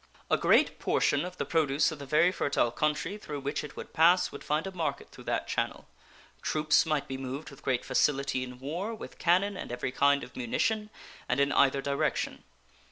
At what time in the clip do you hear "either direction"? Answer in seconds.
11.51-12.43